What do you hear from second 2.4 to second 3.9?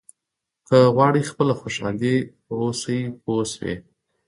واوسئ پوه شوې!.